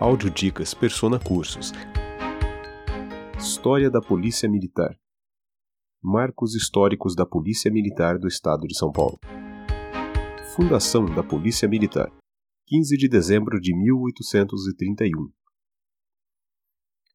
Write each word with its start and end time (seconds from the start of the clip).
Audiodicas 0.00 0.74
Persona 0.74 1.20
Cursos. 1.20 1.70
História 3.38 3.88
da 3.88 4.00
Polícia 4.00 4.48
Militar. 4.48 4.98
Marcos 6.02 6.56
históricos 6.56 7.14
da 7.14 7.24
Polícia 7.24 7.70
Militar 7.70 8.18
do 8.18 8.26
Estado 8.26 8.66
de 8.66 8.76
São 8.76 8.90
Paulo. 8.90 9.20
Fundação 10.56 11.06
da 11.06 11.22
Polícia 11.22 11.68
Militar. 11.68 12.12
15 12.66 12.96
de 12.96 13.08
dezembro 13.08 13.60
de 13.60 13.72
1831. 13.72 15.30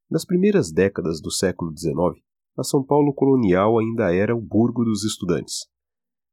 Nas 0.10 0.24
primeiras 0.24 0.72
décadas 0.72 1.20
do 1.22 1.30
século 1.30 1.78
XIX, 1.78 2.24
a 2.58 2.64
São 2.64 2.82
Paulo 2.82 3.14
colonial 3.14 3.78
ainda 3.78 4.16
era 4.16 4.34
o 4.34 4.42
burgo 4.42 4.86
dos 4.86 5.04
estudantes, 5.04 5.68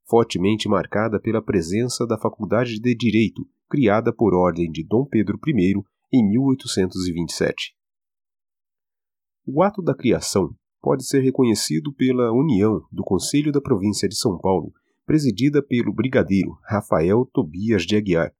fortemente 0.08 0.68
marcada 0.68 1.20
pela 1.20 1.42
presença 1.42 2.06
da 2.06 2.16
Faculdade 2.16 2.78
de 2.78 2.94
Direito, 2.94 3.44
criada 3.68 4.12
por 4.12 4.32
ordem 4.32 4.70
de 4.70 4.84
Dom 4.84 5.04
Pedro 5.04 5.40
I 5.44 5.95
em 6.12 6.29
1827. 6.29 7.74
O 9.47 9.62
ato 9.62 9.80
da 9.83 9.95
criação 9.95 10.55
pode 10.80 11.05
ser 11.06 11.20
reconhecido 11.20 11.92
pela 11.92 12.33
união 12.33 12.80
do 12.92 13.02
Conselho 13.02 13.51
da 13.52 13.60
Província 13.60 14.09
de 14.09 14.16
São 14.16 14.38
Paulo, 14.38 14.73
presidida 15.05 15.62
pelo 15.62 15.92
brigadeiro 15.92 16.59
Rafael 16.64 17.28
Tobias 17.33 17.83
de 17.83 17.97
Aguiar, 17.97 18.33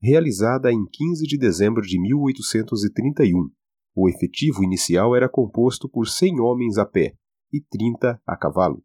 realizada 0.00 0.72
em 0.72 0.84
15 0.84 1.26
de 1.26 1.38
dezembro 1.38 1.82
de 1.82 2.00
1831. 2.00 3.50
O 3.94 4.08
efetivo 4.08 4.64
inicial 4.64 5.14
era 5.14 5.28
composto 5.28 5.88
por 5.88 6.08
100 6.08 6.40
homens 6.40 6.78
a 6.78 6.86
pé 6.86 7.14
e 7.52 7.60
30 7.60 8.20
a 8.26 8.36
cavalo. 8.36 8.82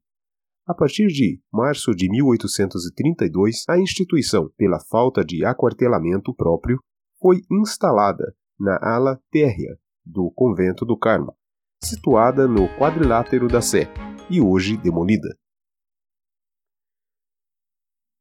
A 0.67 0.73
partir 0.73 1.07
de 1.07 1.39
março 1.51 1.95
de 1.95 2.09
1832, 2.09 3.63
a 3.69 3.79
instituição, 3.79 4.51
pela 4.57 4.79
falta 4.91 5.23
de 5.23 5.45
aquartelamento 5.45 6.33
próprio, 6.35 6.77
foi 7.27 7.41
instalada 7.51 8.33
na 8.57 8.77
ala 8.81 9.21
térrea 9.29 9.77
do 10.05 10.31
Convento 10.31 10.85
do 10.85 10.97
Carmo, 10.97 11.35
situada 11.83 12.47
no 12.47 12.69
quadrilátero 12.77 13.49
da 13.49 13.61
Sé, 13.61 13.89
e 14.29 14.39
hoje 14.39 14.77
demolida. 14.77 15.27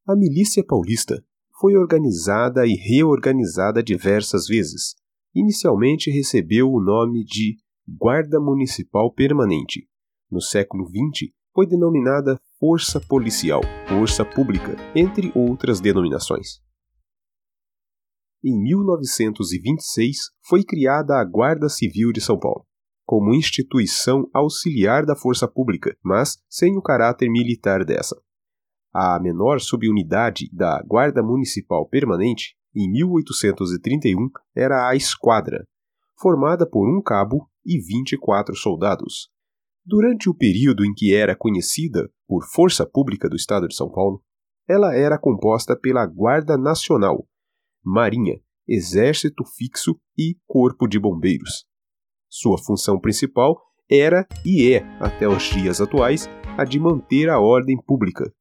A 0.05 0.17
milícia 0.17 0.65
paulista 0.67 1.25
foi 1.61 1.77
organizada 1.77 2.67
e 2.67 2.75
reorganizada 2.75 3.81
diversas 3.81 4.49
vezes. 4.49 4.97
Inicialmente 5.33 6.11
recebeu 6.11 6.69
o 6.69 6.83
nome 6.83 7.25
de 7.25 7.59
Guarda 7.87 8.41
Municipal 8.41 9.13
Permanente. 9.13 9.89
No 10.29 10.41
século 10.41 10.85
XX, 10.85 11.33
foi 11.55 11.65
denominada 11.65 12.41
Força 12.59 13.01
Policial, 13.01 13.61
Força 13.87 14.25
Pública, 14.25 14.75
entre 14.97 15.31
outras 15.37 15.79
denominações 15.79 16.66
em 18.49 18.63
1926 18.63 20.31
foi 20.41 20.63
criada 20.63 21.17
a 21.17 21.25
Guarda 21.25 21.69
Civil 21.69 22.13
de 22.13 22.21
São 22.21 22.39
Paulo, 22.39 22.65
como 23.05 23.35
instituição 23.35 24.31
auxiliar 24.33 25.05
da 25.05 25.17
força 25.17 25.49
pública, 25.49 25.97
mas 26.01 26.39
sem 26.49 26.77
o 26.77 26.83
caráter 26.83 27.29
militar 27.29 27.85
dessa. 27.85 28.17
A 28.95 29.19
menor 29.21 29.61
subunidade 29.61 30.49
da 30.53 30.81
Guarda 30.87 31.25
Municipal 31.25 31.89
Permanente, 31.89 32.55
em 32.73 32.89
1831, 32.89 34.31
era 34.55 34.89
a 34.89 34.95
Esquadra, 34.95 35.67
formada 36.17 36.65
por 36.65 36.89
um 36.89 37.03
cabo 37.03 37.51
e 37.65 37.81
24 37.81 38.55
soldados. 38.55 39.29
Durante 39.85 40.31
o 40.31 40.35
período 40.35 40.85
em 40.85 40.95
que 40.95 41.13
era 41.13 41.35
conhecida 41.35 42.09
por 42.29 42.45
Força 42.47 42.87
Pública 42.87 43.29
do 43.29 43.35
Estado 43.35 43.67
de 43.67 43.75
São 43.75 43.91
Paulo, 43.91 44.23
ela 44.69 44.95
era 44.95 45.19
composta 45.19 45.77
pela 45.77 46.07
Guarda 46.07 46.57
Nacional, 46.57 47.27
Marinha, 47.87 48.39
Exército 48.67 49.45
Fixo 49.45 49.97
e 50.19 50.37
Corpo 50.45 50.89
de 50.89 50.99
Bombeiros. 50.99 51.65
Sua 52.29 52.59
função 52.59 52.99
principal 52.99 53.63
era 53.89 54.27
e 54.45 54.73
é, 54.73 54.79
até 54.99 55.29
os 55.29 55.45
dias 55.45 55.81
atuais, 55.81 56.29
a 56.59 56.65
de 56.65 56.81
manter 56.81 57.31
a 57.31 57.39
ordem 57.39 57.81
pública. 57.81 58.35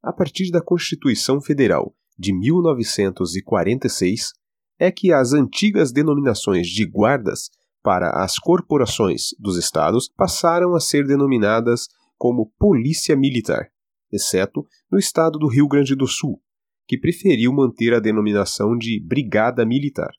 A 0.00 0.12
partir 0.12 0.52
da 0.52 0.62
Constituição 0.62 1.40
Federal 1.40 1.96
de 2.16 2.32
1946, 2.32 4.32
é 4.78 4.92
que 4.92 5.12
as 5.12 5.32
antigas 5.32 5.90
denominações 5.90 6.68
de 6.68 6.86
guardas 6.86 7.50
para 7.82 8.22
as 8.22 8.38
corporações 8.38 9.30
dos 9.36 9.56
estados 9.56 10.08
passaram 10.08 10.76
a 10.76 10.80
ser 10.80 11.08
denominadas 11.08 11.88
como 12.16 12.52
Polícia 12.56 13.16
Militar, 13.16 13.68
exceto 14.12 14.64
no 14.88 14.96
estado 14.96 15.40
do 15.40 15.48
Rio 15.48 15.66
Grande 15.66 15.96
do 15.96 16.06
Sul, 16.06 16.40
que 16.86 16.98
preferiu 16.98 17.52
manter 17.52 17.94
a 17.94 18.00
denominação 18.00 18.76
de 18.76 19.00
Brigada 19.00 19.64
Militar. 19.64 20.10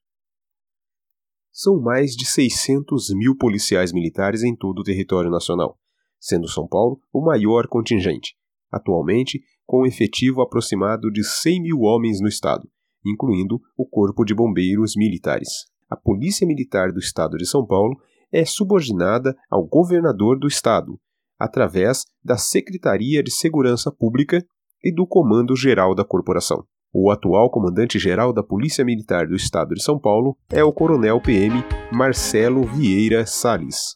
São 1.52 1.80
mais 1.80 2.12
de 2.12 2.26
600 2.26 3.14
mil 3.16 3.38
policiais 3.38 3.94
militares 3.94 4.44
em 4.44 4.56
todo 4.56 4.80
o 4.80 4.84
território 4.84 5.32
nacional, 5.32 5.80
sendo 6.20 6.50
São 6.50 6.68
Paulo 6.68 7.00
o 7.14 7.24
maior 7.24 7.68
contingente, 7.68 8.36
atualmente 8.72 9.42
com 9.66 9.84
um 9.84 9.86
efetivo 9.86 10.42
aproximado 10.42 11.10
de 11.12 11.24
100 11.24 11.62
mil 11.62 11.80
homens 11.82 12.20
no 12.20 12.28
estado, 12.28 12.70
incluindo 13.06 13.60
o 13.78 13.88
Corpo 13.88 14.26
de 14.26 14.34
Bombeiros 14.34 14.96
Militares. 14.96 15.66
A 15.90 15.96
Polícia 15.96 16.46
Militar 16.46 16.92
do 16.92 17.00
Estado 17.00 17.38
de 17.38 17.46
São 17.46 17.66
Paulo 17.66 17.96
é 18.32 18.44
subordinada 18.44 19.36
ao 19.50 19.66
governador 19.66 20.38
do 20.38 20.48
estado, 20.48 21.00
através 21.40 22.04
da 22.24 22.38
Secretaria 22.38 23.22
de 23.22 23.32
Segurança 23.32 23.92
Pública 23.92 24.44
e 24.84 24.94
do 24.94 25.06
Comando 25.08 25.56
Geral 25.56 25.96
da 25.96 26.04
Corporação. 26.06 26.66
O 26.94 27.12
atual 27.12 27.50
comandante-geral 27.50 28.32
da 28.32 28.42
Polícia 28.42 28.86
Militar 28.86 29.28
do 29.28 29.36
Estado 29.36 29.76
de 29.76 29.84
São 29.84 30.00
Paulo 30.00 30.38
é 30.50 30.64
o 30.64 30.72
Coronel 30.72 31.20
PM 31.20 31.56
Marcelo 31.92 32.64
Vieira 32.64 33.26
Salles. 33.26 33.96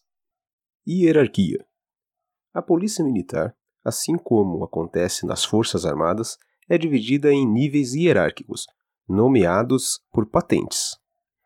Hierarquia: 0.88 1.64
A 2.54 2.62
Polícia 2.62 3.04
Militar, 3.04 3.56
assim 3.86 4.18
como 4.18 4.64
acontece 4.64 5.26
nas 5.26 5.46
Forças 5.46 5.86
Armadas, 5.86 6.38
é 6.68 6.78
dividida 6.78 7.32
em 7.32 7.48
níveis 7.48 7.94
hierárquicos, 7.94 8.66
nomeados 9.08 10.02
por 10.12 10.26
patentes. 10.30 10.98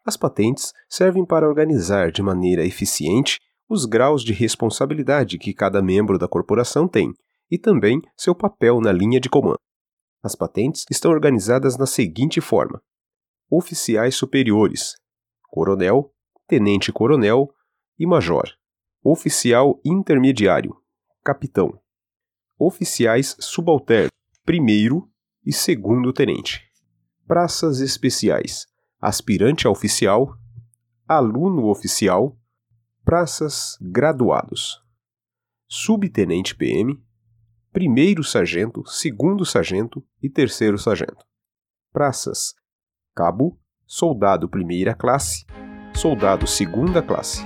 As 0.05 0.17
patentes 0.17 0.73
servem 0.89 1.25
para 1.25 1.47
organizar 1.47 2.11
de 2.11 2.21
maneira 2.21 2.65
eficiente 2.65 3.39
os 3.69 3.85
graus 3.85 4.23
de 4.23 4.33
responsabilidade 4.33 5.38
que 5.38 5.53
cada 5.53 5.81
membro 5.81 6.17
da 6.17 6.27
corporação 6.27 6.88
tem, 6.88 7.13
e 7.49 7.57
também 7.57 8.01
seu 8.17 8.33
papel 8.33 8.79
na 8.79 8.91
linha 8.91 9.19
de 9.19 9.29
comando. 9.29 9.59
As 10.23 10.35
patentes 10.35 10.85
estão 10.89 11.11
organizadas 11.11 11.77
na 11.77 11.85
seguinte 11.85 12.39
forma: 12.39 12.81
oficiais 13.49 14.15
superiores, 14.15 14.95
coronel, 15.49 16.13
tenente-coronel 16.47 17.53
e 17.99 18.05
major, 18.05 18.49
oficial 19.03 19.79
intermediário, 19.83 20.75
capitão, 21.23 21.79
oficiais 22.57 23.35
subalternos, 23.39 24.11
primeiro 24.45 25.09
e 25.45 25.51
segundo 25.51 26.13
tenente, 26.13 26.61
praças 27.27 27.79
especiais, 27.79 28.65
aspirante 28.99 29.67
a 29.67 29.69
oficial, 29.69 30.37
aluno 31.07 31.67
oficial, 31.67 32.37
praças 33.03 33.77
graduados, 33.81 34.81
subtenente 35.67 36.55
PM, 36.55 36.97
primeiro 37.73 38.23
sargento, 38.23 38.85
segundo 38.85 39.44
sargento 39.44 40.06
e 40.22 40.29
terceiro 40.29 40.78
sargento. 40.78 41.25
Praças: 41.91 42.53
cabo, 43.16 43.59
soldado 43.88 44.47
primeira 44.47 44.94
classe, 44.94 45.44
soldado 45.95 46.45
segunda 46.45 47.01
classe. 47.01 47.41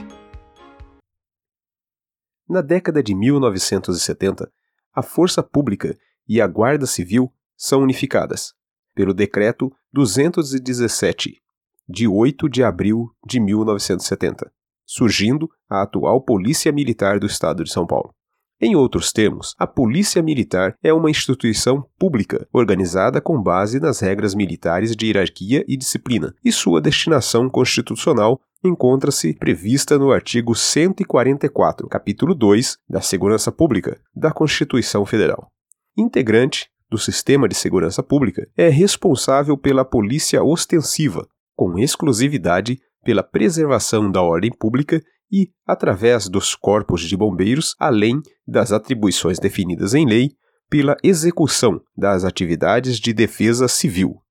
Na 2.47 2.61
década 2.61 3.01
de 3.01 3.15
1970, 3.15 4.51
a 4.93 5.01
Força 5.01 5.41
Pública 5.41 5.97
e 6.27 6.41
a 6.41 6.47
Guarda 6.47 6.85
Civil 6.85 7.33
são 7.55 7.81
unificadas 7.81 8.53
pelo 8.93 9.13
Decreto 9.13 9.71
217, 9.93 11.41
de 11.87 12.07
8 12.07 12.49
de 12.49 12.63
abril 12.63 13.11
de 13.25 13.39
1970, 13.39 14.51
surgindo 14.85 15.49
a 15.69 15.83
atual 15.83 16.21
Polícia 16.21 16.71
Militar 16.71 17.17
do 17.17 17.25
Estado 17.25 17.63
de 17.63 17.71
São 17.71 17.87
Paulo. 17.87 18.16
Em 18.59 18.75
outros 18.75 19.11
termos, 19.11 19.53
a 19.59 19.67
Polícia 19.67 20.21
Militar 20.23 20.75
é 20.81 20.91
uma 20.91 21.11
instituição 21.11 21.85
pública, 21.99 22.47
organizada 22.51 23.21
com 23.21 23.39
base 23.39 23.79
nas 23.79 23.99
regras 23.99 24.33
militares 24.33 24.95
de 24.95 25.05
hierarquia 25.05 25.63
e 25.67 25.77
disciplina, 25.77 26.33
e 26.43 26.51
sua 26.51 26.81
destinação 26.81 27.47
constitucional 27.49 28.41
encontra-se 28.63 29.35
prevista 29.35 29.99
no 29.99 30.11
artigo 30.11 30.55
144, 30.55 31.87
capítulo 31.87 32.33
2 32.33 32.77
da 32.89 32.99
Segurança 32.99 33.51
Pública 33.51 33.99
da 34.15 34.31
Constituição 34.31 35.05
Federal. 35.05 35.51
Integrante 35.95 36.67
do 36.89 36.97
sistema 36.97 37.47
de 37.47 37.55
segurança 37.55 38.01
pública, 38.01 38.47
é 38.57 38.69
responsável 38.69 39.57
pela 39.57 39.85
polícia 39.85 40.43
ostensiva, 40.43 41.27
com 41.55 41.77
exclusividade 41.77 42.79
pela 43.03 43.23
preservação 43.23 44.11
da 44.11 44.21
ordem 44.21 44.51
pública 44.51 45.01
e, 45.31 45.51
através 45.65 46.29
dos 46.29 46.55
corpos 46.55 47.01
de 47.01 47.15
bombeiros, 47.15 47.75
além 47.79 48.21
das 48.47 48.71
atribuições 48.71 49.39
definidas 49.39 49.93
em 49.93 50.05
lei, 50.05 50.31
pela 50.69 50.97
execução 51.03 51.81
das 51.95 52.23
atividades 52.23 52.97
de 52.97 53.13
defesa 53.13 53.67
civil. 53.67 54.21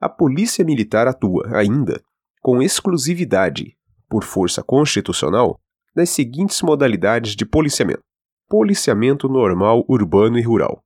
A 0.00 0.08
Polícia 0.08 0.64
Militar 0.64 1.06
atua, 1.06 1.48
ainda, 1.56 2.02
com 2.40 2.62
exclusividade, 2.62 3.76
por 4.08 4.24
força 4.24 4.62
constitucional, 4.62 5.58
nas 5.94 6.10
seguintes 6.10 6.60
modalidades 6.62 7.34
de 7.36 7.46
policiamento: 7.46 8.02
policiamento 8.48 9.28
normal 9.28 9.84
urbano 9.88 10.38
e 10.38 10.42
rural, 10.42 10.84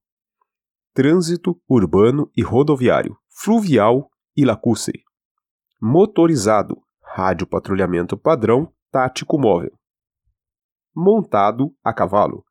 trânsito 0.95 1.61
urbano 1.69 2.31
e 2.37 2.43
rodoviário, 2.43 3.17
fluvial 3.29 4.11
e 4.37 4.45
lacustre, 4.45 5.03
motorizado, 5.81 6.77
rádio 7.03 7.47
patrulhamento 7.47 8.17
padrão, 8.17 8.73
tático 8.91 9.39
móvel, 9.39 9.73
montado 10.95 11.73
a 11.85 11.93
cavalo, 11.93 12.45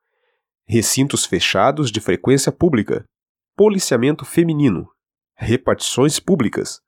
recintos 0.67 1.25
fechados 1.25 1.91
de 1.91 1.99
frequência 1.99 2.51
pública, 2.51 3.05
policiamento 3.55 4.23
feminino, 4.23 4.87
repartições 5.35 6.19
públicas, 6.19 6.79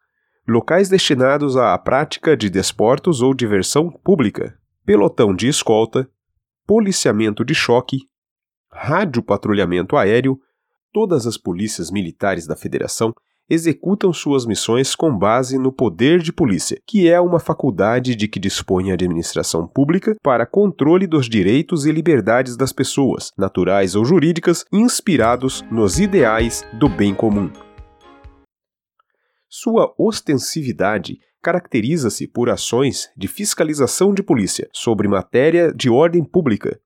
locais 0.47 0.89
destinados 0.89 1.57
à 1.57 1.77
prática 1.77 2.35
de 2.35 2.49
desportos 2.49 3.21
ou 3.21 3.33
diversão 3.33 3.89
pública, 3.89 4.57
pelotão 4.85 5.35
de 5.35 5.47
escolta, 5.47 6.09
policiamento 6.65 7.43
de 7.43 7.55
choque, 7.55 7.99
radiopatrulhamento 8.71 9.97
aéreo, 9.97 10.39
todas 10.91 11.25
as 11.25 11.37
polícias 11.37 11.89
militares 11.91 12.45
da 12.45 12.55
Federação 12.55 13.13
executam 13.49 14.13
suas 14.13 14.45
missões 14.45 14.95
com 14.95 15.17
base 15.17 15.57
no 15.57 15.71
poder 15.71 16.19
de 16.19 16.31
polícia, 16.31 16.79
que 16.85 17.09
é 17.09 17.19
uma 17.19 17.39
faculdade 17.39 18.15
de 18.15 18.27
que 18.27 18.39
dispõe 18.39 18.91
a 18.91 18.93
administração 18.93 19.67
pública 19.67 20.15
para 20.21 20.45
controle 20.45 21.07
dos 21.07 21.27
direitos 21.27 21.85
e 21.85 21.91
liberdades 21.91 22.55
das 22.55 22.71
pessoas, 22.71 23.31
naturais 23.37 23.95
ou 23.95 24.05
jurídicas, 24.05 24.63
inspirados 24.71 25.63
nos 25.71 25.99
ideais 25.99 26.63
do 26.73 26.87
bem 26.87 27.15
comum. 27.15 27.49
Sua 29.49 29.93
ostensividade 29.97 31.17
caracteriza-se 31.41 32.27
por 32.27 32.49
ações 32.49 33.09
de 33.17 33.27
fiscalização 33.27 34.13
de 34.13 34.21
polícia 34.21 34.69
sobre 34.73 35.07
matéria 35.07 35.73
de 35.73 35.89
ordem 35.89 36.23
pública, 36.23 36.79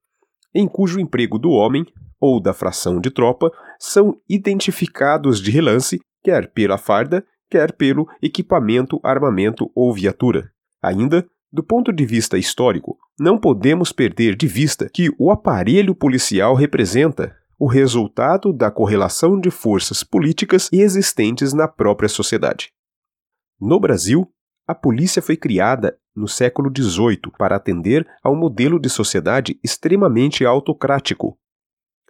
em 0.56 0.68
cujo 0.68 1.00
emprego 1.00 1.38
do 1.38 1.50
homem 1.50 1.86
ou 2.22 2.40
da 2.40 2.54
fração 2.54 3.02
de 3.02 3.12
tropa 3.12 3.52
são 3.80 4.16
identificados 4.30 5.42
de 5.42 5.52
relance, 5.52 6.00
quer 6.24 6.48
pela 6.52 6.78
farda, 6.78 7.26
quer 7.50 7.74
pelo 7.74 8.08
equipamento, 8.22 9.00
armamento 9.04 9.72
ou 9.76 9.94
viatura. 9.94 10.52
Ainda, 10.82 11.28
do 11.52 11.64
ponto 11.64 11.94
de 11.94 12.06
vista 12.06 12.38
histórico, 12.38 12.98
não 13.20 13.38
podemos 13.38 13.92
perder 13.92 14.36
de 14.36 14.48
vista 14.48 14.90
que 14.90 15.14
o 15.20 15.30
aparelho 15.30 15.94
policial 15.94 16.56
representa 16.56 17.36
o 17.60 17.68
resultado 17.68 18.52
da 18.52 18.72
correlação 18.72 19.40
de 19.40 19.52
forças 19.52 20.04
políticas 20.04 20.68
existentes 20.74 21.54
na 21.54 21.68
própria 21.68 22.10
sociedade. 22.10 22.72
No 23.62 23.80
Brasil, 23.80 24.28
a 24.68 24.74
polícia 24.74 25.22
foi 25.22 25.38
criada 25.38 25.98
no 26.16 26.28
século 26.28 26.72
XVIII 26.76 27.32
para 27.38 27.56
atender 27.56 28.08
a 28.24 28.30
um 28.30 28.36
modelo 28.36 28.80
de 28.80 28.90
sociedade 28.90 29.60
extremamente 29.64 30.46
autocrático, 30.46 31.38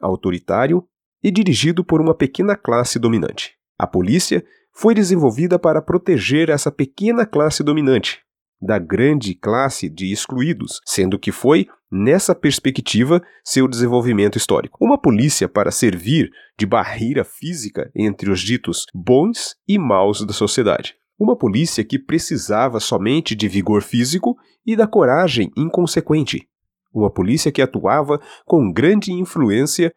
autoritário 0.02 0.88
e 1.22 1.32
dirigido 1.32 1.84
por 1.84 2.02
uma 2.02 2.16
pequena 2.16 2.56
classe 2.56 2.98
dominante. 2.98 3.58
A 3.78 3.88
polícia 3.88 4.44
foi 4.74 4.94
desenvolvida 4.96 5.60
para 5.60 5.82
proteger 5.82 6.50
essa 6.50 6.72
pequena 6.72 7.26
classe 7.26 7.64
dominante 7.64 8.24
da 8.64 8.80
grande 8.80 9.36
classe 9.36 9.90
de 9.90 10.12
excluídos, 10.12 10.80
sendo 10.86 11.20
que 11.20 11.32
foi, 11.32 11.68
nessa 11.92 12.34
perspectiva, 12.34 13.22
seu 13.44 13.68
desenvolvimento 13.68 14.38
histórico. 14.38 14.78
Uma 14.82 14.98
polícia 14.98 15.50
para 15.50 15.70
servir 15.70 16.32
de 16.58 16.66
barreira 16.66 17.26
física 17.26 17.92
entre 17.94 18.32
os 18.32 18.40
ditos 18.40 18.86
bons 18.94 19.56
e 19.68 19.78
maus 19.78 20.26
da 20.26 20.34
sociedade. 20.34 20.96
Uma 21.20 21.36
polícia 21.38 21.84
que 21.84 22.00
precisava 22.00 22.80
somente 22.80 23.36
de 23.36 23.48
vigor 23.48 23.82
físico 23.82 24.36
e 24.66 24.76
da 24.76 24.88
coragem 24.88 25.52
inconsequente. 25.58 26.48
Uma 26.94 27.12
polícia 27.12 27.52
que 27.52 27.62
atuava 27.62 28.20
com 28.46 28.72
grande 28.72 29.12
influência 29.12 29.94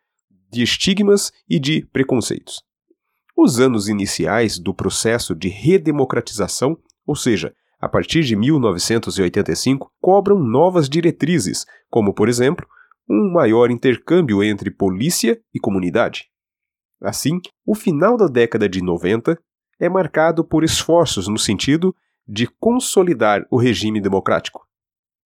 de 0.51 0.63
estigmas 0.63 1.31
e 1.49 1.59
de 1.61 1.87
preconceitos. 1.93 2.63
Os 3.37 3.61
anos 3.61 3.87
iniciais 3.87 4.59
do 4.59 4.73
processo 4.73 5.35
de 5.35 5.49
redemocratização, 5.49 6.79
ou 7.07 7.15
seja, 7.15 7.55
a 7.79 7.87
partir 7.87 8.23
de 8.23 8.35
1985, 8.35 9.93
cobram 10.01 10.39
novas 10.39 10.89
diretrizes, 10.89 11.67
como, 11.91 12.15
por 12.15 12.31
exemplo, 12.31 12.67
um 13.09 13.31
maior 13.31 13.71
intercâmbio 13.71 14.43
entre 14.43 14.71
polícia 14.71 15.39
e 15.55 15.61
comunidade. 15.61 16.31
Assim, 17.03 17.39
o 17.67 17.75
final 17.75 18.17
da 18.17 18.27
década 18.27 18.67
de 18.67 18.83
90 18.83 19.39
é 19.79 19.89
marcado 19.89 20.43
por 20.43 20.65
esforços 20.65 21.29
no 21.29 21.39
sentido 21.39 21.95
de 22.27 22.47
consolidar 22.59 23.47
o 23.51 23.59
regime 23.59 24.01
democrático. 24.01 24.67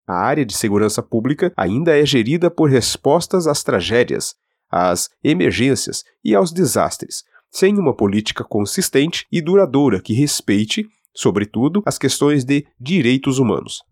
A 0.04 0.14
área 0.14 0.44
de 0.44 0.56
segurança 0.56 1.00
pública 1.00 1.52
ainda 1.56 1.96
é 1.96 2.04
gerida 2.04 2.50
por 2.50 2.68
respostas 2.68 3.46
às 3.46 3.62
tragédias, 3.62 4.34
às 4.68 5.08
emergências 5.22 6.02
e 6.24 6.34
aos 6.34 6.52
desastres, 6.52 7.22
sem 7.50 7.78
uma 7.78 7.94
política 7.94 8.44
consistente 8.44 9.26
e 9.30 9.42
duradoura 9.42 10.00
que 10.00 10.12
respeite, 10.12 10.86
sobretudo, 11.14 11.82
as 11.84 11.98
questões 11.98 12.44
de 12.44 12.66
direitos 12.78 13.38
humanos. 13.38 13.82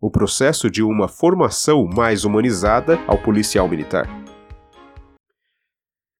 O 0.00 0.10
processo 0.10 0.70
de 0.70 0.82
uma 0.82 1.08
formação 1.08 1.84
mais 1.84 2.24
humanizada 2.24 2.98
ao 3.06 3.18
policial 3.18 3.68
militar. 3.68 4.08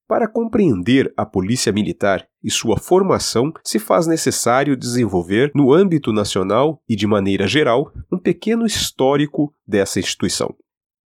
Para 0.08 0.26
compreender 0.26 1.12
a 1.18 1.26
Polícia 1.26 1.70
Militar 1.70 2.26
e 2.42 2.50
sua 2.50 2.78
formação, 2.78 3.52
se 3.62 3.78
faz 3.78 4.06
necessário 4.06 4.74
desenvolver, 4.74 5.52
no 5.54 5.70
âmbito 5.70 6.14
nacional 6.14 6.82
e 6.88 6.96
de 6.96 7.06
maneira 7.06 7.46
geral, 7.46 7.92
um 8.10 8.18
pequeno 8.18 8.64
histórico 8.64 9.54
dessa 9.66 10.00
instituição. 10.00 10.56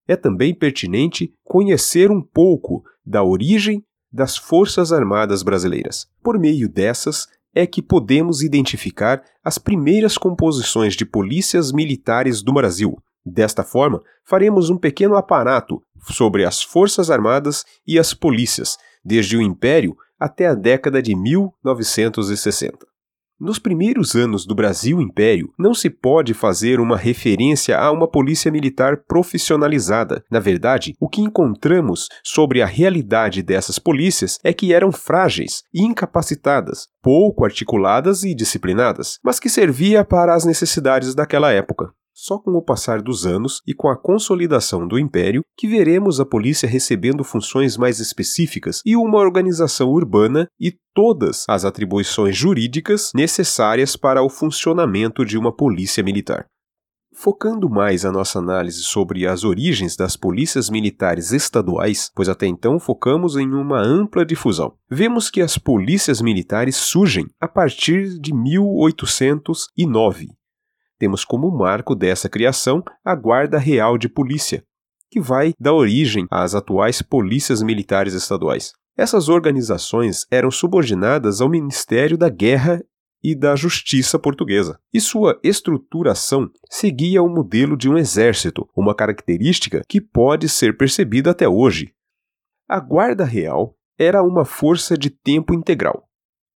É 0.06 0.14
também 0.14 0.54
pertinente 0.54 1.34
conhecer 1.42 2.12
um 2.12 2.22
pouco 2.22 2.84
da 3.04 3.24
origem 3.24 3.84
das 4.12 4.36
Forças 4.36 4.92
Armadas 4.92 5.42
Brasileiras. 5.42 6.06
Por 6.22 6.38
meio 6.38 6.68
dessas, 6.68 7.26
é 7.54 7.66
que 7.66 7.82
podemos 7.82 8.42
identificar 8.42 9.22
as 9.44 9.58
primeiras 9.58 10.18
composições 10.18 10.94
de 10.94 11.04
polícias 11.04 11.72
militares 11.72 12.42
do 12.42 12.52
Brasil. 12.52 12.96
Desta 13.24 13.62
forma, 13.62 14.02
faremos 14.24 14.70
um 14.70 14.76
pequeno 14.76 15.16
aparato 15.16 15.82
sobre 16.10 16.44
as 16.44 16.62
Forças 16.62 17.10
Armadas 17.10 17.64
e 17.86 17.98
as 17.98 18.12
polícias, 18.12 18.76
desde 19.04 19.36
o 19.36 19.42
Império 19.42 19.96
até 20.18 20.46
a 20.46 20.54
década 20.54 21.02
de 21.02 21.14
1960. 21.14 22.91
Nos 23.44 23.58
primeiros 23.58 24.14
anos 24.14 24.46
do 24.46 24.54
Brasil 24.54 25.00
Império, 25.00 25.52
não 25.58 25.74
se 25.74 25.90
pode 25.90 26.32
fazer 26.32 26.78
uma 26.78 26.96
referência 26.96 27.76
a 27.76 27.90
uma 27.90 28.06
polícia 28.06 28.52
militar 28.52 28.98
profissionalizada. 28.98 30.22
Na 30.30 30.38
verdade, 30.38 30.94
o 31.00 31.08
que 31.08 31.20
encontramos 31.20 32.06
sobre 32.22 32.62
a 32.62 32.66
realidade 32.66 33.42
dessas 33.42 33.80
polícias 33.80 34.38
é 34.44 34.52
que 34.52 34.72
eram 34.72 34.92
frágeis, 34.92 35.64
incapacitadas, 35.74 36.86
pouco 37.02 37.44
articuladas 37.44 38.22
e 38.22 38.32
disciplinadas, 38.32 39.18
mas 39.24 39.40
que 39.40 39.48
servia 39.48 40.04
para 40.04 40.36
as 40.36 40.44
necessidades 40.44 41.12
daquela 41.12 41.50
época. 41.50 41.92
Só 42.24 42.38
com 42.38 42.52
o 42.52 42.62
passar 42.62 43.02
dos 43.02 43.26
anos 43.26 43.60
e 43.66 43.74
com 43.74 43.88
a 43.88 43.96
consolidação 43.96 44.86
do 44.86 44.96
império 44.96 45.42
que 45.58 45.66
veremos 45.66 46.20
a 46.20 46.24
polícia 46.24 46.68
recebendo 46.68 47.24
funções 47.24 47.76
mais 47.76 47.98
específicas 47.98 48.80
e 48.86 48.94
uma 48.94 49.18
organização 49.18 49.90
urbana 49.90 50.46
e 50.60 50.72
todas 50.94 51.44
as 51.48 51.64
atribuições 51.64 52.36
jurídicas 52.36 53.10
necessárias 53.12 53.96
para 53.96 54.22
o 54.22 54.28
funcionamento 54.28 55.24
de 55.24 55.36
uma 55.36 55.50
polícia 55.50 56.00
militar. 56.00 56.46
Focando 57.12 57.68
mais 57.68 58.04
a 58.04 58.12
nossa 58.12 58.38
análise 58.38 58.84
sobre 58.84 59.26
as 59.26 59.42
origens 59.42 59.96
das 59.96 60.16
polícias 60.16 60.70
militares 60.70 61.32
estaduais, 61.32 62.08
pois 62.14 62.28
até 62.28 62.46
então 62.46 62.78
focamos 62.78 63.36
em 63.36 63.52
uma 63.52 63.80
ampla 63.80 64.24
difusão, 64.24 64.74
vemos 64.88 65.28
que 65.28 65.40
as 65.40 65.58
polícias 65.58 66.20
militares 66.20 66.76
surgem 66.76 67.26
a 67.40 67.48
partir 67.48 68.16
de 68.20 68.32
1809 68.32 70.28
temos 71.02 71.24
como 71.24 71.50
marco 71.50 71.96
dessa 71.96 72.28
criação 72.28 72.80
a 73.04 73.12
Guarda 73.16 73.58
Real 73.58 73.98
de 73.98 74.08
Polícia, 74.08 74.62
que 75.10 75.20
vai 75.20 75.52
dar 75.58 75.72
origem 75.72 76.28
às 76.30 76.54
atuais 76.54 77.02
polícias 77.02 77.60
militares 77.60 78.14
estaduais. 78.14 78.72
Essas 78.96 79.28
organizações 79.28 80.24
eram 80.30 80.48
subordinadas 80.48 81.40
ao 81.40 81.48
Ministério 81.48 82.16
da 82.16 82.28
Guerra 82.28 82.80
e 83.20 83.34
da 83.34 83.56
Justiça 83.56 84.16
portuguesa, 84.16 84.78
e 84.94 85.00
sua 85.00 85.40
estruturação 85.42 86.48
seguia 86.70 87.20
o 87.20 87.28
modelo 87.28 87.76
de 87.76 87.90
um 87.90 87.98
exército, 87.98 88.68
uma 88.72 88.94
característica 88.94 89.82
que 89.88 90.00
pode 90.00 90.48
ser 90.48 90.76
percebida 90.76 91.32
até 91.32 91.48
hoje. 91.48 91.92
A 92.68 92.78
Guarda 92.78 93.24
Real 93.24 93.74
era 93.98 94.22
uma 94.22 94.44
força 94.44 94.96
de 94.96 95.10
tempo 95.10 95.52
integral, 95.52 96.08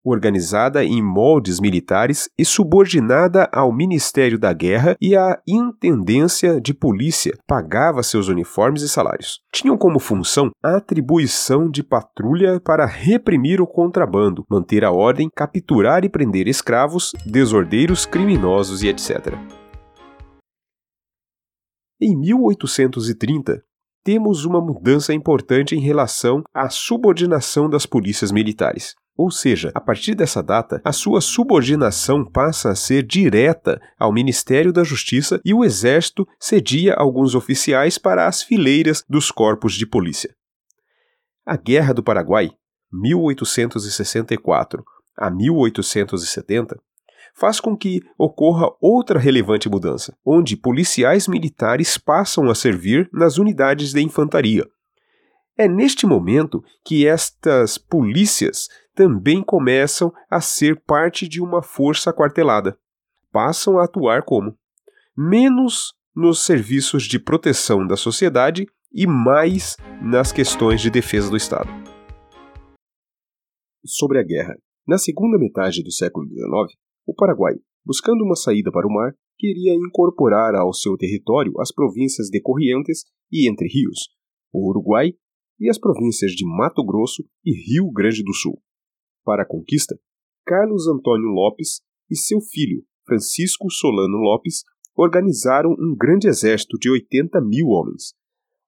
organizada 0.06 0.84
em 0.84 1.02
moldes 1.02 1.58
militares 1.58 2.28
e 2.38 2.44
subordinada 2.44 3.48
ao 3.52 3.72
Ministério 3.72 4.38
da 4.38 4.52
Guerra 4.52 4.96
e 5.00 5.16
à 5.16 5.38
Intendência 5.46 6.60
de 6.60 6.72
Polícia, 6.72 7.36
pagava 7.46 8.02
seus 8.02 8.28
uniformes 8.28 8.82
e 8.82 8.88
salários. 8.88 9.40
Tinham 9.52 9.76
como 9.76 9.98
função 9.98 10.50
a 10.62 10.76
atribuição 10.76 11.68
de 11.68 11.82
patrulha 11.82 12.60
para 12.60 12.86
reprimir 12.86 13.60
o 13.60 13.66
contrabando, 13.66 14.44
manter 14.48 14.84
a 14.84 14.92
ordem, 14.92 15.28
capturar 15.34 16.04
e 16.04 16.08
prender 16.08 16.46
escravos, 16.46 17.12
desordeiros, 17.26 18.06
criminosos 18.06 18.82
e 18.82 18.88
etc. 18.88 19.34
Em 22.00 22.14
1830, 22.14 23.62
temos 24.04 24.44
uma 24.44 24.60
mudança 24.60 25.12
importante 25.12 25.74
em 25.74 25.80
relação 25.80 26.44
à 26.54 26.68
subordinação 26.70 27.68
das 27.68 27.86
polícias 27.86 28.30
militares. 28.30 28.94
Ou 29.16 29.30
seja, 29.30 29.72
a 29.74 29.80
partir 29.80 30.14
dessa 30.14 30.42
data, 30.42 30.80
a 30.84 30.92
sua 30.92 31.22
subordinação 31.22 32.22
passa 32.24 32.70
a 32.70 32.74
ser 32.74 33.02
direta 33.02 33.80
ao 33.98 34.12
Ministério 34.12 34.72
da 34.72 34.84
Justiça 34.84 35.40
e 35.42 35.54
o 35.54 35.64
Exército 35.64 36.26
cedia 36.38 36.94
alguns 36.94 37.34
oficiais 37.34 37.96
para 37.96 38.26
as 38.26 38.42
fileiras 38.42 39.02
dos 39.08 39.30
corpos 39.30 39.72
de 39.74 39.86
polícia. 39.86 40.34
A 41.46 41.56
Guerra 41.56 41.94
do 41.94 42.02
Paraguai, 42.02 42.50
1864 42.92 44.84
a 45.16 45.30
1870, 45.30 46.78
faz 47.34 47.60
com 47.60 47.76
que 47.76 48.02
ocorra 48.18 48.68
outra 48.80 49.18
relevante 49.18 49.68
mudança, 49.68 50.16
onde 50.24 50.56
policiais 50.56 51.28
militares 51.28 51.96
passam 51.96 52.50
a 52.50 52.54
servir 52.54 53.08
nas 53.12 53.38
unidades 53.38 53.92
de 53.92 54.02
infantaria. 54.02 54.66
É 55.56 55.66
neste 55.66 56.06
momento 56.06 56.62
que 56.84 57.06
estas 57.06 57.78
polícias 57.78 58.68
também 58.96 59.44
começam 59.44 60.10
a 60.28 60.40
ser 60.40 60.80
parte 60.80 61.28
de 61.28 61.40
uma 61.40 61.62
força 61.62 62.14
quartelada. 62.14 62.78
Passam 63.30 63.78
a 63.78 63.84
atuar 63.84 64.22
como 64.22 64.56
menos 65.14 65.94
nos 66.14 66.44
serviços 66.44 67.02
de 67.02 67.18
proteção 67.18 67.86
da 67.86 67.94
sociedade 67.94 68.66
e 68.90 69.06
mais 69.06 69.76
nas 70.00 70.32
questões 70.32 70.80
de 70.80 70.90
defesa 70.90 71.28
do 71.28 71.36
Estado. 71.36 71.68
Sobre 73.84 74.18
a 74.18 74.22
guerra. 74.22 74.56
Na 74.88 74.96
segunda 74.96 75.38
metade 75.38 75.82
do 75.82 75.92
século 75.92 76.26
XIX, 76.26 76.78
o 77.06 77.14
Paraguai, 77.14 77.54
buscando 77.84 78.24
uma 78.24 78.34
saída 78.34 78.72
para 78.72 78.86
o 78.86 78.90
mar, 78.90 79.12
queria 79.36 79.74
incorporar 79.74 80.54
ao 80.54 80.72
seu 80.72 80.96
território 80.96 81.52
as 81.60 81.70
províncias 81.70 82.28
de 82.28 82.40
Corrientes 82.40 83.04
e 83.30 83.50
Entre 83.50 83.68
Rios, 83.68 84.08
o 84.50 84.70
Uruguai 84.70 85.12
e 85.60 85.68
as 85.68 85.78
províncias 85.78 86.32
de 86.32 86.46
Mato 86.46 86.82
Grosso 86.82 87.22
e 87.44 87.52
Rio 87.52 87.90
Grande 87.92 88.22
do 88.22 88.32
Sul. 88.32 88.58
Para 89.26 89.42
a 89.42 89.46
conquista, 89.46 89.98
Carlos 90.46 90.86
Antônio 90.86 91.26
Lopes 91.26 91.80
e 92.08 92.16
seu 92.16 92.40
filho, 92.40 92.84
Francisco 93.04 93.68
Solano 93.68 94.18
Lopes, 94.18 94.62
organizaram 94.96 95.72
um 95.72 95.96
grande 95.98 96.28
exército 96.28 96.78
de 96.78 96.88
80 96.88 97.40
mil 97.40 97.66
homens. 97.66 98.14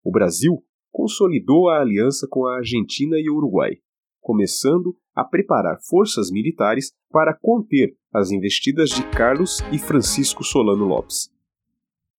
O 0.03 0.11
Brasil 0.11 0.61
consolidou 0.91 1.69
a 1.69 1.81
aliança 1.81 2.27
com 2.29 2.45
a 2.45 2.57
Argentina 2.57 3.17
e 3.21 3.31
o 3.31 3.37
Uruguai, 3.37 3.77
começando 4.21 4.97
a 5.15 5.23
preparar 5.25 5.79
forças 5.81 6.29
militares 6.29 6.93
para 7.09 7.39
conter 7.41 7.97
as 8.13 8.33
investidas 8.33 8.91
de 8.91 9.09
Carlos 9.11 9.61
e 9.73 9.79
Francisco 9.79 10.43
Solano 10.43 10.87
Lopes. 10.87 11.31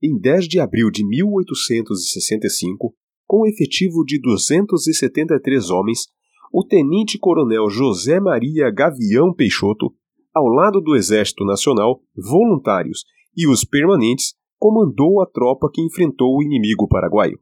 Em 0.01 0.17
10 0.17 0.47
de 0.47 0.61
abril 0.61 0.89
de 0.89 1.05
1865, 1.05 2.95
com 3.27 3.41
um 3.41 3.45
efetivo 3.45 4.05
de 4.05 4.17
273 4.21 5.69
homens, 5.69 6.07
o 6.51 6.63
tenente-coronel 6.63 7.69
José 7.69 8.19
Maria 8.19 8.71
Gavião 8.71 9.33
Peixoto, 9.33 9.93
ao 10.33 10.47
lado 10.47 10.81
do 10.81 10.95
Exército 10.95 11.45
Nacional, 11.45 12.01
voluntários 12.15 13.03
e 13.35 13.47
os 13.47 13.63
permanentes, 13.63 14.33
comandou 14.57 15.21
a 15.21 15.25
tropa 15.25 15.69
que 15.71 15.81
enfrentou 15.81 16.37
o 16.37 16.43
inimigo 16.43 16.87
paraguaio. 16.87 17.39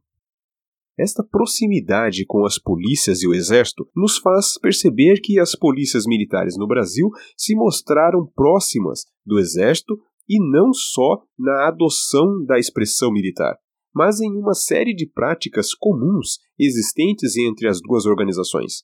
Esta 0.98 1.24
proximidade 1.24 2.26
com 2.26 2.44
as 2.44 2.58
polícias 2.58 3.22
e 3.22 3.28
o 3.28 3.34
exército 3.34 3.88
nos 3.96 4.18
faz 4.18 4.58
perceber 4.58 5.20
que 5.22 5.40
as 5.40 5.56
polícias 5.56 6.06
militares 6.08 6.58
no 6.58 6.68
Brasil 6.68 7.10
se 7.36 7.56
mostraram 7.56 8.26
próximas 8.36 9.06
do 9.24 9.38
exército 9.38 9.96
e 10.28 10.40
não 10.40 10.74
só 10.74 11.22
na 11.38 11.68
adoção 11.68 12.44
da 12.44 12.58
expressão 12.58 13.12
militar, 13.12 13.56
mas 13.94 14.20
em 14.20 14.32
uma 14.32 14.54
série 14.54 14.94
de 14.94 15.08
práticas 15.08 15.74
comuns 15.74 16.40
existentes 16.58 17.38
entre 17.38 17.68
as 17.68 17.80
duas 17.80 18.06
organizações. 18.06 18.84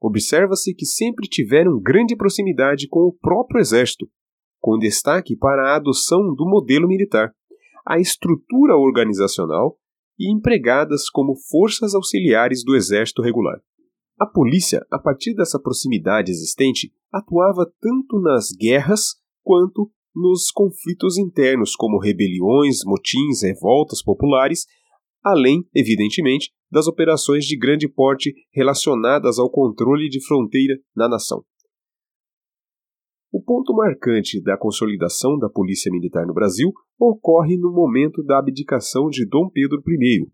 Observa-se 0.00 0.74
que 0.74 0.86
sempre 0.86 1.28
tiveram 1.28 1.80
grande 1.80 2.16
proximidade 2.16 2.86
com 2.88 3.00
o 3.00 3.12
próprio 3.12 3.60
exército, 3.60 4.08
com 4.60 4.78
destaque 4.78 5.36
para 5.36 5.70
a 5.72 5.76
adoção 5.76 6.34
do 6.34 6.48
modelo 6.48 6.86
militar. 6.86 7.32
A 7.86 7.98
estrutura 7.98 8.76
organizacional 8.76 9.76
e 10.18 10.32
empregadas 10.32 11.08
como 11.08 11.34
forças 11.50 11.94
auxiliares 11.94 12.64
do 12.64 12.76
exército 12.76 13.22
regular. 13.22 13.60
A 14.18 14.26
polícia, 14.26 14.84
a 14.90 14.98
partir 14.98 15.34
dessa 15.34 15.60
proximidade 15.60 16.30
existente, 16.30 16.92
atuava 17.12 17.70
tanto 17.80 18.20
nas 18.20 18.48
guerras 18.50 19.14
quanto 19.42 19.90
nos 20.14 20.50
conflitos 20.50 21.16
internos, 21.16 21.76
como 21.76 22.00
rebeliões, 22.00 22.80
motins, 22.84 23.42
revoltas 23.42 24.02
populares, 24.02 24.66
além, 25.24 25.64
evidentemente, 25.74 26.50
das 26.70 26.86
operações 26.86 27.44
de 27.44 27.56
grande 27.56 27.88
porte 27.88 28.34
relacionadas 28.52 29.38
ao 29.38 29.50
controle 29.50 30.08
de 30.08 30.24
fronteira 30.24 30.78
na 30.94 31.08
nação. 31.08 31.44
O 33.30 33.42
ponto 33.42 33.74
marcante 33.74 34.42
da 34.42 34.56
consolidação 34.56 35.38
da 35.38 35.50
Polícia 35.50 35.92
Militar 35.92 36.26
no 36.26 36.32
Brasil 36.32 36.72
ocorre 36.98 37.58
no 37.58 37.70
momento 37.70 38.22
da 38.22 38.38
abdicação 38.38 39.08
de 39.08 39.26
Dom 39.26 39.50
Pedro 39.50 39.82
I 39.86 40.26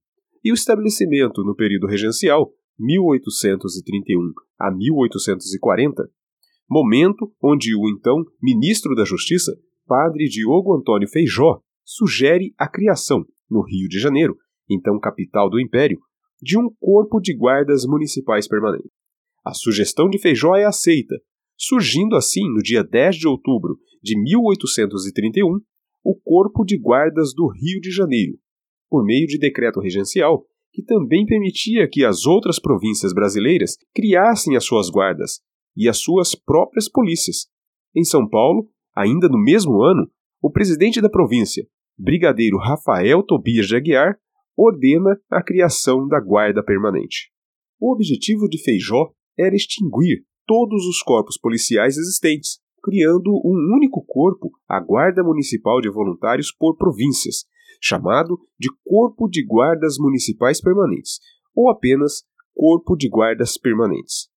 e 0.44 0.52
o 0.52 0.54
estabelecimento, 0.54 1.42
no 1.42 1.56
período 1.56 1.86
regencial, 1.86 2.52
1831 2.78 4.32
a 4.58 4.70
1840, 4.70 6.08
momento 6.68 7.32
onde 7.42 7.74
o 7.74 7.88
então 7.88 8.24
ministro 8.42 8.94
da 8.94 9.04
Justiça, 9.04 9.52
padre 9.86 10.28
Diogo 10.28 10.74
Antônio 10.74 11.08
Feijó, 11.08 11.60
sugere 11.84 12.54
a 12.58 12.68
criação, 12.68 13.24
no 13.50 13.62
Rio 13.62 13.88
de 13.88 13.98
Janeiro, 13.98 14.36
então 14.68 14.98
capital 14.98 15.50
do 15.50 15.60
Império, 15.60 15.98
de 16.44 16.58
um 16.58 16.68
corpo 16.78 17.18
de 17.20 17.34
guardas 17.34 17.86
municipais 17.86 18.46
permanente. 18.46 18.90
A 19.44 19.54
sugestão 19.54 20.08
de 20.08 20.18
Feijó 20.18 20.54
é 20.54 20.64
aceita 20.64 21.16
surgindo 21.56 22.16
assim, 22.16 22.48
no 22.52 22.62
dia 22.62 22.82
10 22.82 23.16
de 23.16 23.28
outubro 23.28 23.78
de 24.02 24.20
1831, 24.20 25.60
o 26.04 26.14
Corpo 26.22 26.64
de 26.64 26.76
Guardas 26.76 27.32
do 27.34 27.46
Rio 27.46 27.80
de 27.80 27.90
Janeiro, 27.90 28.34
por 28.90 29.04
meio 29.04 29.26
de 29.26 29.38
decreto 29.38 29.80
regencial, 29.80 30.44
que 30.72 30.82
também 30.82 31.24
permitia 31.24 31.88
que 31.88 32.04
as 32.04 32.26
outras 32.26 32.58
províncias 32.58 33.12
brasileiras 33.14 33.76
criassem 33.94 34.56
as 34.56 34.64
suas 34.64 34.90
guardas 34.90 35.40
e 35.76 35.88
as 35.88 35.98
suas 35.98 36.34
próprias 36.34 36.90
polícias. 36.90 37.46
Em 37.94 38.04
São 38.04 38.28
Paulo, 38.28 38.68
ainda 38.94 39.28
no 39.28 39.38
mesmo 39.38 39.82
ano, 39.82 40.10
o 40.42 40.50
presidente 40.50 41.00
da 41.00 41.08
província, 41.08 41.66
Brigadeiro 41.96 42.58
Rafael 42.58 43.22
Tobias 43.22 43.66
de 43.66 43.76
Aguiar, 43.76 44.18
ordena 44.56 45.18
a 45.30 45.42
criação 45.42 46.06
da 46.08 46.20
Guarda 46.20 46.62
Permanente. 46.62 47.30
O 47.80 47.92
objetivo 47.92 48.48
de 48.48 48.62
Feijó 48.62 49.12
era 49.38 49.54
extinguir 49.54 50.24
todos 50.46 50.86
os 50.86 51.02
corpos 51.02 51.38
policiais 51.38 51.96
existentes, 51.96 52.58
criando 52.82 53.30
um 53.44 53.74
único 53.76 54.04
corpo, 54.06 54.50
a 54.68 54.78
Guarda 54.78 55.22
Municipal 55.22 55.80
de 55.80 55.90
Voluntários 55.90 56.52
por 56.52 56.76
províncias, 56.76 57.44
chamado 57.80 58.38
de 58.58 58.68
Corpo 58.84 59.28
de 59.28 59.44
Guardas 59.44 59.96
Municipais 59.98 60.60
Permanentes, 60.60 61.18
ou 61.54 61.70
apenas 61.70 62.24
Corpo 62.54 62.96
de 62.96 63.08
Guardas 63.08 63.58
Permanentes, 63.58 64.28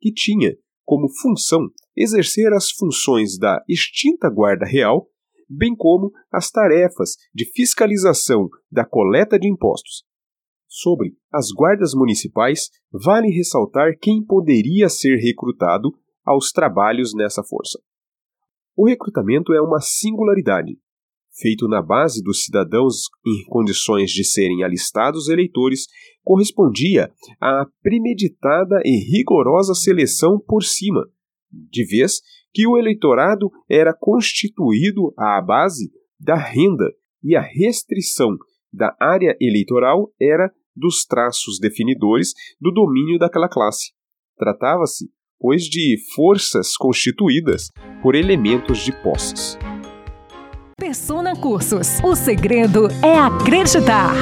que 0.00 0.12
tinha 0.12 0.56
como 0.84 1.08
função 1.08 1.68
exercer 1.96 2.52
as 2.52 2.70
funções 2.70 3.38
da 3.38 3.62
extinta 3.68 4.28
Guarda 4.28 4.66
Real, 4.66 5.08
bem 5.56 5.74
como 5.76 6.12
as 6.32 6.50
tarefas 6.50 7.16
de 7.34 7.44
fiscalização 7.44 8.48
da 8.70 8.84
coleta 8.84 9.38
de 9.38 9.48
impostos, 9.48 10.04
Sobre 10.76 11.14
as 11.32 11.52
guardas 11.52 11.94
municipais, 11.94 12.68
vale 12.92 13.28
ressaltar 13.28 13.96
quem 13.96 14.20
poderia 14.20 14.88
ser 14.88 15.18
recrutado 15.18 15.94
aos 16.24 16.50
trabalhos 16.50 17.14
nessa 17.14 17.44
força. 17.44 17.78
O 18.76 18.88
recrutamento 18.88 19.52
é 19.52 19.62
uma 19.62 19.80
singularidade, 19.80 20.76
feito 21.32 21.68
na 21.68 21.80
base 21.80 22.20
dos 22.24 22.42
cidadãos 22.44 23.02
em 23.24 23.44
condições 23.48 24.10
de 24.10 24.24
serem 24.24 24.64
alistados 24.64 25.28
eleitores, 25.28 25.86
correspondia 26.24 27.08
à 27.40 27.64
premeditada 27.80 28.82
e 28.84 28.98
rigorosa 29.16 29.74
seleção 29.74 30.40
por 30.40 30.64
cima, 30.64 31.08
de 31.70 31.84
vez 31.84 32.20
que 32.52 32.66
o 32.66 32.78
eleitorado 32.78 33.50
era 33.68 33.92
constituído 33.92 35.12
à 35.18 35.40
base 35.40 35.90
da 36.18 36.36
renda 36.36 36.90
e 37.22 37.34
a 37.34 37.40
restrição 37.40 38.36
da 38.72 38.94
área 39.00 39.36
eleitoral 39.40 40.12
era 40.20 40.50
dos 40.74 41.04
traços 41.04 41.58
definidores 41.58 42.32
do 42.60 42.70
domínio 42.70 43.18
daquela 43.18 43.48
classe. 43.48 43.92
Tratava-se, 44.36 45.08
pois, 45.38 45.64
de 45.64 45.96
forças 46.14 46.76
constituídas 46.76 47.70
por 48.02 48.14
elementos 48.14 48.78
de 48.78 48.92
posses. 49.02 49.56
Persona 50.76 51.34
Cursos. 51.36 52.00
O 52.02 52.16
segredo 52.16 52.88
é 53.02 53.16
acreditar. 53.16 54.12